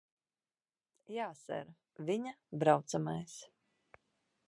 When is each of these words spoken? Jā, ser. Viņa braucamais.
Jā, 1.17 1.27
ser. 1.43 1.69
Viņa 2.09 2.35
braucamais. 2.65 3.37